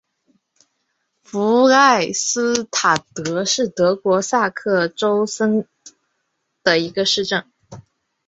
[1.21, 4.87] 弗赖斯塔特是德国下萨克
[5.27, 5.67] 森州
[6.63, 7.45] 的一个市镇。